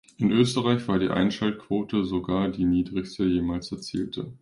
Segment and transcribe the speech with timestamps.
[0.17, 4.33] In Österreich war die Einschaltquote sogar die niedrigste jemals erzielte.